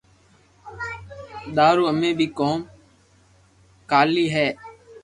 ٿارو 1.55 1.83
اي 1.89 1.95
مي 2.17 2.27
ڪوم 2.37 2.59
ڪاائہ 3.89 4.25
ھي 4.33 4.47